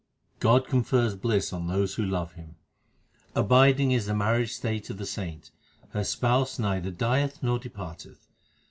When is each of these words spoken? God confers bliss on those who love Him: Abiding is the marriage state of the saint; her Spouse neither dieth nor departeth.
God 0.39 0.65
confers 0.67 1.15
bliss 1.15 1.53
on 1.53 1.67
those 1.67 1.93
who 1.93 2.03
love 2.03 2.33
Him: 2.33 2.55
Abiding 3.35 3.91
is 3.91 4.07
the 4.07 4.15
marriage 4.15 4.51
state 4.53 4.89
of 4.89 4.97
the 4.97 5.05
saint; 5.05 5.51
her 5.89 6.03
Spouse 6.03 6.57
neither 6.57 6.89
dieth 6.89 7.43
nor 7.43 7.59
departeth. 7.59 8.25